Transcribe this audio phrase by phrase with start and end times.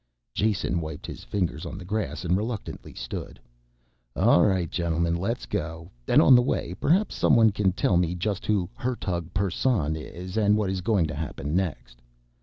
[0.33, 3.39] Jason wiped his fingers on the grass and reluctantly stood.
[4.15, 5.91] "All right gentlemen, let's go.
[6.07, 10.57] And on the way perhaps someone can tell me just who Hertug Persson is and
[10.57, 12.01] what is going to happen next."